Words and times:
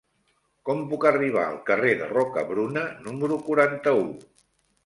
Com 0.69 0.79
puc 0.93 1.03
arribar 1.09 1.43
al 1.49 1.59
carrer 1.69 1.91
de 2.01 2.09
Rocabruna 2.13 2.89
número 3.11 3.41
quaranta-u? 3.51 4.05